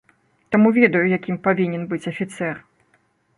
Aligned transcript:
Таму 0.53 0.71
ведаю, 0.77 1.01
якім 1.17 1.37
павінен 1.49 1.85
быць 1.93 2.01
афіцэр. 2.13 2.55